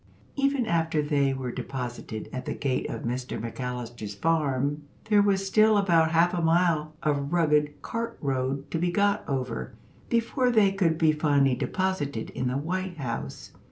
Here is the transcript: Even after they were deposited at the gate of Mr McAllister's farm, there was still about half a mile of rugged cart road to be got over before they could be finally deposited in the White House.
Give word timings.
Even 0.35 0.65
after 0.65 0.99
they 1.03 1.31
were 1.31 1.51
deposited 1.51 2.27
at 2.33 2.45
the 2.45 2.55
gate 2.55 2.89
of 2.89 3.03
Mr 3.03 3.39
McAllister's 3.39 4.15
farm, 4.15 4.81
there 5.11 5.21
was 5.21 5.45
still 5.45 5.77
about 5.77 6.09
half 6.09 6.33
a 6.33 6.41
mile 6.41 6.95
of 7.03 7.31
rugged 7.31 7.79
cart 7.83 8.17
road 8.19 8.71
to 8.71 8.79
be 8.79 8.89
got 8.89 9.23
over 9.29 9.73
before 10.09 10.49
they 10.49 10.71
could 10.71 10.97
be 10.97 11.11
finally 11.11 11.53
deposited 11.53 12.31
in 12.31 12.47
the 12.47 12.57
White 12.57 12.97
House. 12.97 13.51